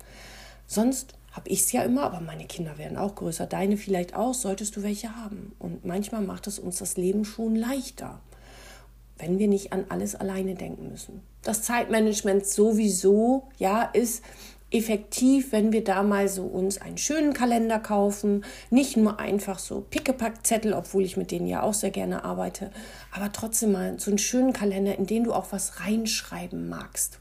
Sonst 0.66 1.14
habe 1.32 1.48
ich 1.48 1.60
es 1.60 1.72
ja 1.72 1.82
immer, 1.82 2.02
aber 2.02 2.20
meine 2.20 2.46
Kinder 2.46 2.78
werden 2.78 2.96
auch 2.96 3.14
größer. 3.14 3.46
Deine 3.46 3.76
vielleicht 3.76 4.14
auch, 4.14 4.34
solltest 4.34 4.76
du 4.76 4.82
welche 4.82 5.14
haben. 5.16 5.52
Und 5.58 5.84
manchmal 5.84 6.22
macht 6.22 6.46
es 6.46 6.58
uns 6.58 6.78
das 6.78 6.96
Leben 6.96 7.24
schon 7.24 7.54
leichter, 7.54 8.20
wenn 9.18 9.38
wir 9.38 9.48
nicht 9.48 9.72
an 9.72 9.84
alles 9.88 10.14
alleine 10.14 10.54
denken 10.54 10.90
müssen. 10.90 11.22
Das 11.42 11.62
Zeitmanagement 11.62 12.46
sowieso, 12.46 13.48
ja, 13.58 13.82
ist 13.82 14.24
effektiv, 14.70 15.52
wenn 15.52 15.72
wir 15.72 15.82
da 15.82 16.02
mal 16.02 16.28
so 16.28 16.44
uns 16.44 16.80
einen 16.80 16.98
schönen 16.98 17.32
Kalender 17.32 17.78
kaufen, 17.78 18.44
nicht 18.70 18.96
nur 18.96 19.18
einfach 19.18 19.58
so 19.58 19.80
Pickepackzettel, 19.88 20.72
obwohl 20.72 21.04
ich 21.04 21.16
mit 21.16 21.30
denen 21.30 21.46
ja 21.46 21.62
auch 21.62 21.74
sehr 21.74 21.90
gerne 21.90 22.24
arbeite, 22.24 22.70
aber 23.10 23.32
trotzdem 23.32 23.72
mal 23.72 23.98
so 23.98 24.10
einen 24.10 24.18
schönen 24.18 24.52
Kalender, 24.52 24.96
in 24.96 25.06
den 25.06 25.24
du 25.24 25.32
auch 25.32 25.46
was 25.50 25.80
reinschreiben 25.80 26.68
magst. 26.68 27.18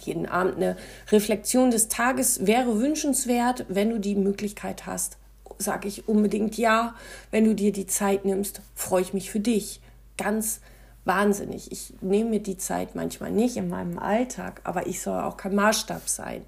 Jeden 0.00 0.26
Abend 0.26 0.56
eine 0.56 0.76
Reflexion 1.10 1.70
des 1.70 1.88
Tages 1.88 2.46
wäre 2.46 2.80
wünschenswert, 2.80 3.66
wenn 3.68 3.90
du 3.90 3.98
die 3.98 4.14
Möglichkeit 4.14 4.86
hast. 4.86 5.18
Sage 5.58 5.88
ich 5.88 6.08
unbedingt 6.08 6.56
ja, 6.56 6.94
wenn 7.32 7.44
du 7.44 7.54
dir 7.54 7.72
die 7.72 7.86
Zeit 7.86 8.24
nimmst, 8.24 8.60
freue 8.76 9.02
ich 9.02 9.12
mich 9.12 9.30
für 9.30 9.40
dich. 9.40 9.80
Ganz 10.16 10.60
wahnsinnig. 11.08 11.72
Ich 11.72 11.94
nehme 12.00 12.30
mir 12.30 12.40
die 12.40 12.56
Zeit 12.56 12.94
manchmal 12.94 13.32
nicht 13.32 13.56
in 13.56 13.68
meinem 13.68 13.98
Alltag, 13.98 14.60
aber 14.62 14.86
ich 14.86 15.02
soll 15.02 15.20
auch 15.20 15.36
kein 15.36 15.56
Maßstab 15.56 16.08
sein. 16.08 16.42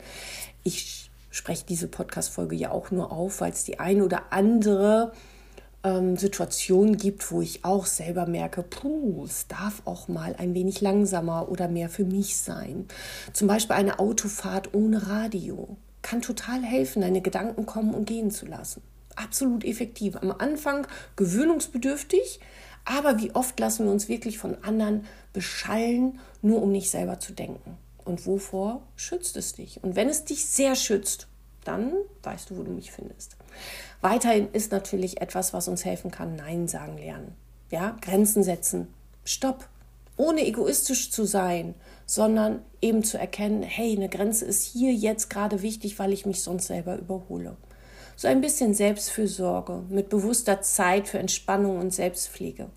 Ich 0.62 1.11
spreche 1.31 1.64
diese 1.67 1.88
Podcast-Folge 1.88 2.55
ja 2.55 2.71
auch 2.71 2.93
nur 2.93 3.11
auf, 3.11 3.40
weil 3.40 3.52
es 3.52 3.64
die 3.64 3.81
eine 3.81 4.05
oder 4.05 4.33
andere 4.33 5.12
ähm, 5.83 6.17
Situation 6.17 6.97
gibt, 6.97 7.31
wo 7.33 7.40
ich 7.40 7.64
auch 7.64 7.87
selber 7.87 8.26
merke, 8.26 8.62
puh, 8.62 9.25
es 9.25 9.49
darf 9.49 9.83
auch 9.85 10.09
mal 10.09 10.37
ein 10.38 10.55
wenig 10.55 10.81
langsamer 10.81 11.49
oder 11.49 11.69
mehr 11.69 11.88
für 11.88 12.05
mich 12.05 12.37
sein. 12.37 12.87
Zum 13.33 13.49
Beispiel 13.49 13.76
eine 13.76 13.99
Autofahrt 13.99 14.75
ohne 14.75 15.09
Radio 15.09 15.76
kann 16.02 16.23
total 16.23 16.62
helfen, 16.62 17.02
deine 17.02 17.21
Gedanken 17.21 17.67
kommen 17.67 17.95
und 17.95 18.07
gehen 18.07 18.31
zu 18.31 18.47
lassen. 18.47 18.83
Absolut 19.17 19.64
effektiv. 19.64 20.17
Am 20.17 20.33
Anfang 20.33 20.87
gewöhnungsbedürftig, 21.17 22.40
aber 22.85 23.19
wie 23.19 23.35
oft 23.35 23.59
lassen 23.61 23.85
wir 23.85 23.93
uns 23.93 24.09
wirklich 24.09 24.39
von 24.39 24.63
anderen 24.63 25.05
beschallen, 25.33 26.19
nur 26.43 26.63
um 26.63 26.73
nicht 26.73 26.91
selber 26.91 27.21
zu 27.21 27.33
denken? 27.33 27.77
Und 28.05 28.27
wovor 28.27 28.83
schützt 28.97 29.37
es 29.37 29.53
dich? 29.53 29.83
Und 29.83 29.97
wenn 29.97 30.09
es 30.09 30.25
dich 30.25 30.47
sehr 30.47 30.75
schützt, 30.75 31.29
dann 31.65 31.93
weißt 32.23 32.51
du, 32.51 32.57
wo 32.57 32.63
du 32.63 32.71
mich 32.71 32.91
findest. 32.93 33.37
Weiterhin 34.01 34.49
ist 34.53 34.73
natürlich 34.73 35.21
etwas, 35.21 35.53
was 35.53 35.69
uns 35.69 35.85
helfen 35.85 36.11
kann, 36.11 36.37
Nein 36.37 36.69
sagen 36.69 36.99
lernen. 36.99 37.35
Ja, 37.71 37.97
Grenzen 38.01 38.43
setzen. 38.43 38.89
Stopp. 39.25 39.69
Ohne 40.17 40.47
egoistisch 40.47 41.11
zu 41.11 41.25
sein, 41.25 41.75
sondern 42.05 42.61
eben 42.83 43.05
zu 43.05 43.19
erkennen, 43.19 43.63
hey, 43.63 43.97
eine 43.97 44.09
Grenze 44.09 44.45
ist 44.45 44.65
hier 44.65 44.93
jetzt 44.93 45.31
gerade 45.31 45.63
wichtig, 45.63 45.99
weil 45.99 46.13
ich 46.13 46.27
mich 46.27 46.43
sonst 46.43 46.67
selber 46.67 46.99
überhole. 46.99 47.57
So 48.21 48.29
ein 48.29 48.43
bisschen 48.43 48.75
Selbstfürsorge 48.75 49.83
mit 49.89 50.11
bewusster 50.11 50.61
Zeit 50.61 51.09
für 51.09 51.19
Entspannung 51.19 51.79
und 51.79 51.95
Selbstpflege. 51.95 52.69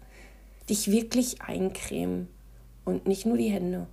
Dich 0.69 0.89
wirklich 0.89 1.41
eincremen 1.41 2.29
und 2.85 3.07
nicht 3.07 3.25
nur 3.25 3.35
die 3.35 3.49
Hände. 3.49 3.87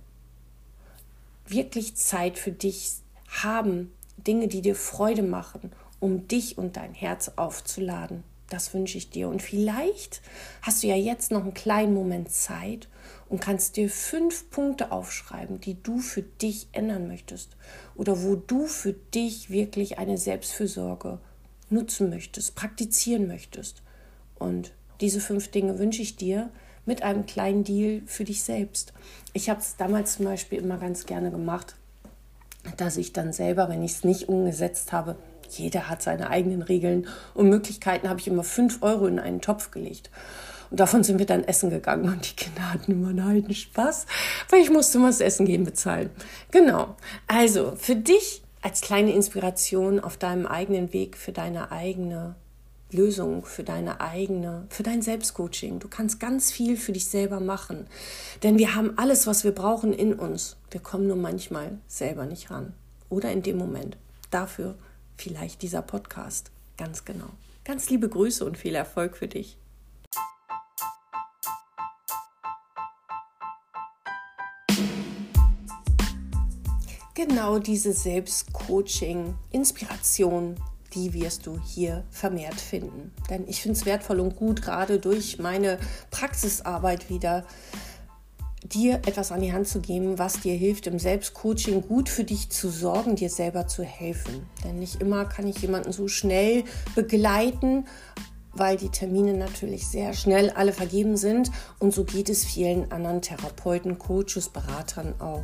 Wirklich 1.45 1.97
Zeit 1.97 2.39
für 2.39 2.53
dich 2.53 2.93
haben, 3.27 3.91
Dinge, 4.15 4.47
die 4.47 4.61
dir 4.61 4.75
Freude 4.75 5.23
machen, 5.23 5.73
um 5.99 6.25
dich 6.29 6.57
und 6.57 6.77
dein 6.77 6.93
Herz 6.93 7.33
aufzuladen. 7.35 8.23
Das 8.49 8.73
wünsche 8.73 8.97
ich 8.97 9.09
dir. 9.09 9.27
Und 9.27 9.41
vielleicht 9.41 10.21
hast 10.61 10.83
du 10.83 10.87
ja 10.87 10.95
jetzt 10.95 11.31
noch 11.31 11.43
einen 11.43 11.53
kleinen 11.53 11.93
Moment 11.93 12.31
Zeit 12.31 12.87
und 13.27 13.41
kannst 13.41 13.75
dir 13.75 13.89
fünf 13.89 14.49
Punkte 14.51 14.93
aufschreiben, 14.93 15.59
die 15.59 15.83
du 15.83 15.99
für 15.99 16.21
dich 16.21 16.69
ändern 16.71 17.09
möchtest 17.09 17.57
oder 17.95 18.23
wo 18.23 18.37
du 18.37 18.67
für 18.67 18.93
dich 18.93 19.49
wirklich 19.49 19.97
eine 19.99 20.17
Selbstfürsorge 20.17 21.19
nutzen 21.71 22.09
möchtest, 22.09 22.55
praktizieren 22.55 23.27
möchtest. 23.27 23.81
Und 24.37 24.71
diese 24.99 25.19
fünf 25.19 25.49
Dinge 25.49 25.79
wünsche 25.79 26.01
ich 26.01 26.15
dir 26.15 26.49
mit 26.85 27.03
einem 27.03 27.25
kleinen 27.25 27.63
Deal 27.63 28.01
für 28.05 28.23
dich 28.23 28.43
selbst. 28.43 28.93
Ich 29.33 29.49
habe 29.49 29.59
es 29.59 29.77
damals 29.77 30.17
zum 30.17 30.25
Beispiel 30.25 30.59
immer 30.59 30.77
ganz 30.77 31.05
gerne 31.05 31.31
gemacht, 31.31 31.75
dass 32.77 32.97
ich 32.97 33.13
dann 33.13 33.33
selber, 33.33 33.69
wenn 33.69 33.83
ich 33.83 33.91
es 33.93 34.03
nicht 34.03 34.29
umgesetzt 34.29 34.91
habe, 34.91 35.15
jeder 35.49 35.89
hat 35.89 36.01
seine 36.01 36.29
eigenen 36.29 36.61
Regeln 36.61 37.07
und 37.33 37.49
Möglichkeiten, 37.49 38.09
habe 38.09 38.19
ich 38.19 38.27
immer 38.27 38.43
fünf 38.43 38.81
Euro 38.81 39.07
in 39.07 39.19
einen 39.19 39.41
Topf 39.41 39.71
gelegt. 39.71 40.09
Und 40.69 40.79
davon 40.79 41.03
sind 41.03 41.19
wir 41.19 41.25
dann 41.25 41.43
essen 41.43 41.69
gegangen 41.69 42.05
und 42.05 42.31
die 42.31 42.35
Kinder 42.35 42.71
hatten 42.71 42.93
immer 42.93 43.09
einen 43.09 43.25
heiden 43.25 43.53
Spaß, 43.53 44.05
weil 44.49 44.61
ich 44.61 44.69
musste 44.69 44.99
mal 44.99 45.07
das 45.07 45.19
Essen 45.19 45.45
gehen 45.45 45.65
bezahlen. 45.65 46.09
Genau. 46.51 46.95
Also 47.27 47.73
für 47.75 47.95
dich 47.95 48.41
als 48.61 48.81
kleine 48.81 49.13
Inspiration 49.13 49.99
auf 49.99 50.17
deinem 50.17 50.45
eigenen 50.45 50.93
Weg 50.93 51.17
für 51.17 51.31
deine 51.31 51.71
eigene 51.71 52.35
Lösung, 52.91 53.45
für 53.45 53.63
deine 53.63 54.01
eigene, 54.01 54.65
für 54.69 54.83
dein 54.83 55.01
Selbstcoaching. 55.01 55.79
Du 55.79 55.87
kannst 55.87 56.19
ganz 56.19 56.51
viel 56.51 56.77
für 56.77 56.91
dich 56.91 57.05
selber 57.05 57.39
machen, 57.39 57.87
denn 58.43 58.57
wir 58.57 58.75
haben 58.75 58.97
alles, 58.97 59.27
was 59.27 59.43
wir 59.43 59.53
brauchen 59.53 59.93
in 59.93 60.13
uns. 60.13 60.57
Wir 60.69 60.81
kommen 60.81 61.07
nur 61.07 61.15
manchmal 61.15 61.79
selber 61.87 62.25
nicht 62.25 62.51
ran 62.51 62.73
oder 63.09 63.31
in 63.31 63.41
dem 63.41 63.57
Moment. 63.57 63.97
Dafür 64.29 64.75
vielleicht 65.17 65.61
dieser 65.61 65.81
Podcast. 65.81 66.51
Ganz 66.77 67.05
genau. 67.05 67.29
Ganz 67.63 67.89
liebe 67.89 68.09
Grüße 68.09 68.43
und 68.43 68.57
viel 68.57 68.75
Erfolg 68.75 69.15
für 69.15 69.27
dich. 69.27 69.57
Genau 77.27 77.59
diese 77.59 77.93
Selbstcoaching, 77.93 79.35
Inspiration, 79.51 80.55
die 80.93 81.13
wirst 81.13 81.45
du 81.45 81.59
hier 81.63 82.03
vermehrt 82.09 82.59
finden. 82.59 83.11
Denn 83.29 83.47
ich 83.47 83.61
finde 83.61 83.77
es 83.77 83.85
wertvoll 83.85 84.19
und 84.19 84.35
gut, 84.35 84.61
gerade 84.61 84.99
durch 84.99 85.39
meine 85.39 85.77
Praxisarbeit 86.09 87.09
wieder, 87.09 87.45
dir 88.63 88.95
etwas 89.05 89.31
an 89.31 89.41
die 89.41 89.53
Hand 89.53 89.67
zu 89.67 89.81
geben, 89.81 90.17
was 90.19 90.39
dir 90.39 90.55
hilft, 90.55 90.87
im 90.87 90.99
Selbstcoaching 90.99 91.87
gut 91.87 92.09
für 92.09 92.23
dich 92.23 92.49
zu 92.49 92.69
sorgen, 92.69 93.15
dir 93.15 93.29
selber 93.29 93.67
zu 93.67 93.83
helfen. 93.83 94.45
Denn 94.63 94.79
nicht 94.79 95.01
immer 95.01 95.25
kann 95.25 95.47
ich 95.47 95.59
jemanden 95.59 95.91
so 95.91 96.07
schnell 96.07 96.63
begleiten, 96.95 97.85
weil 98.53 98.77
die 98.77 98.89
Termine 98.89 99.33
natürlich 99.33 99.87
sehr 99.87 100.13
schnell 100.13 100.49
alle 100.49 100.73
vergeben 100.73 101.17
sind. 101.17 101.51
Und 101.79 101.93
so 101.93 102.03
geht 102.03 102.29
es 102.29 102.43
vielen 102.43 102.91
anderen 102.91 103.21
Therapeuten, 103.21 103.97
Coaches, 103.97 104.49
Beratern 104.49 105.13
auch. 105.19 105.43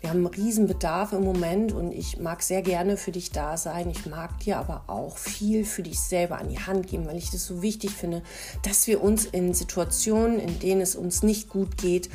Wir 0.00 0.10
haben 0.10 0.26
einen 0.26 0.34
Riesenbedarf 0.34 1.12
im 1.12 1.24
Moment 1.24 1.72
und 1.72 1.92
ich 1.92 2.18
mag 2.18 2.42
sehr 2.42 2.62
gerne 2.62 2.96
für 2.96 3.12
dich 3.12 3.30
da 3.30 3.56
sein. 3.56 3.90
Ich 3.90 4.06
mag 4.06 4.40
dir 4.40 4.58
aber 4.58 4.84
auch 4.86 5.18
viel 5.18 5.64
für 5.64 5.82
dich 5.82 6.00
selber 6.00 6.38
an 6.38 6.48
die 6.48 6.60
Hand 6.60 6.86
geben, 6.86 7.06
weil 7.06 7.18
ich 7.18 7.30
das 7.30 7.46
so 7.46 7.62
wichtig 7.62 7.90
finde, 7.90 8.22
dass 8.62 8.86
wir 8.86 9.02
uns 9.02 9.26
in 9.26 9.54
Situationen, 9.54 10.38
in 10.38 10.58
denen 10.58 10.80
es 10.80 10.96
uns 10.96 11.22
nicht 11.22 11.48
gut 11.48 11.76
geht, 11.76 12.08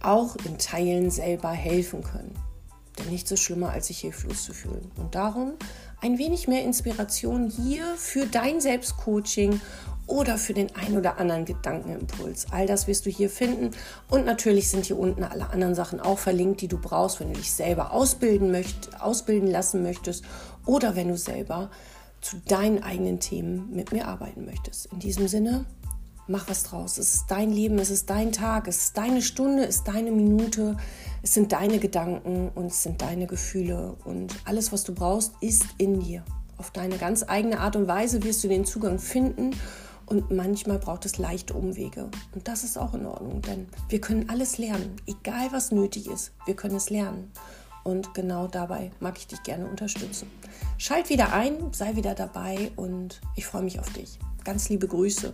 auch 0.00 0.36
in 0.44 0.58
Teilen 0.58 1.10
selber 1.10 1.50
helfen 1.50 2.02
können. 2.02 2.34
Denn 2.98 3.08
nichts 3.08 3.28
so 3.28 3.36
schlimmer, 3.36 3.70
als 3.70 3.88
sich 3.88 4.00
hilflos 4.00 4.44
zu 4.44 4.52
fühlen. 4.52 4.90
Und 4.96 5.14
darum 5.14 5.54
ein 6.00 6.18
wenig 6.18 6.48
mehr 6.48 6.64
Inspiration 6.64 7.50
hier 7.50 7.84
für 7.96 8.26
dein 8.26 8.60
Selbstcoaching 8.60 9.60
oder 10.06 10.38
für 10.38 10.54
den 10.54 10.74
ein 10.76 10.96
oder 10.96 11.18
anderen 11.18 11.44
Gedankenimpuls. 11.44 12.46
All 12.52 12.66
das 12.66 12.86
wirst 12.86 13.06
du 13.06 13.10
hier 13.10 13.28
finden. 13.28 13.70
Und 14.08 14.24
natürlich 14.24 14.68
sind 14.68 14.86
hier 14.86 14.98
unten 14.98 15.24
alle 15.24 15.50
anderen 15.50 15.74
Sachen 15.74 16.00
auch 16.00 16.18
verlinkt, 16.18 16.60
die 16.60 16.68
du 16.68 16.78
brauchst, 16.78 17.20
wenn 17.20 17.32
du 17.32 17.38
dich 17.38 17.52
selber 17.52 17.92
ausbilden, 17.92 18.50
möcht, 18.50 19.00
ausbilden 19.00 19.50
lassen 19.50 19.82
möchtest 19.82 20.24
oder 20.64 20.96
wenn 20.96 21.08
du 21.08 21.16
selber 21.16 21.70
zu 22.20 22.36
deinen 22.48 22.82
eigenen 22.82 23.20
Themen 23.20 23.70
mit 23.72 23.92
mir 23.92 24.08
arbeiten 24.08 24.44
möchtest. 24.44 24.86
In 24.86 25.00
diesem 25.00 25.28
Sinne, 25.28 25.64
mach 26.28 26.48
was 26.48 26.64
draus. 26.64 26.98
Es 26.98 27.14
ist 27.14 27.26
dein 27.28 27.50
Leben, 27.50 27.78
es 27.78 27.90
ist 27.90 28.10
dein 28.10 28.32
Tag, 28.32 28.68
es 28.68 28.78
ist 28.78 28.96
deine 28.96 29.22
Stunde, 29.22 29.64
es 29.64 29.76
ist 29.76 29.88
deine 29.88 30.10
Minute, 30.10 30.76
es 31.22 31.34
sind 31.34 31.52
deine 31.52 31.78
Gedanken 31.78 32.50
und 32.54 32.66
es 32.66 32.82
sind 32.82 33.02
deine 33.02 33.26
Gefühle 33.26 33.96
und 34.04 34.34
alles, 34.44 34.72
was 34.72 34.84
du 34.84 34.94
brauchst, 34.94 35.32
ist 35.40 35.64
in 35.78 36.00
dir. 36.00 36.24
Auf 36.58 36.70
deine 36.70 36.96
ganz 36.96 37.24
eigene 37.26 37.60
Art 37.60 37.76
und 37.76 37.86
Weise 37.86 38.22
wirst 38.22 38.42
du 38.42 38.48
den 38.48 38.64
Zugang 38.64 38.98
finden 38.98 39.50
und 40.06 40.30
manchmal 40.30 40.78
braucht 40.78 41.04
es 41.04 41.18
leichte 41.18 41.54
Umwege. 41.54 42.08
Und 42.34 42.48
das 42.48 42.64
ist 42.64 42.78
auch 42.78 42.94
in 42.94 43.06
Ordnung, 43.06 43.42
denn 43.42 43.66
wir 43.88 44.00
können 44.00 44.30
alles 44.30 44.56
lernen, 44.56 44.96
egal 45.06 45.48
was 45.50 45.72
nötig 45.72 46.08
ist. 46.08 46.32
Wir 46.46 46.56
können 46.56 46.76
es 46.76 46.90
lernen. 46.90 47.30
Und 47.84 48.14
genau 48.14 48.48
dabei 48.48 48.90
mag 48.98 49.16
ich 49.16 49.28
dich 49.28 49.42
gerne 49.44 49.66
unterstützen. 49.68 50.28
Schalt 50.76 51.08
wieder 51.08 51.32
ein, 51.32 51.72
sei 51.72 51.94
wieder 51.94 52.14
dabei 52.14 52.72
und 52.74 53.20
ich 53.36 53.46
freue 53.46 53.62
mich 53.62 53.78
auf 53.78 53.92
dich. 53.92 54.18
Ganz 54.42 54.68
liebe 54.68 54.88
Grüße. 54.88 55.32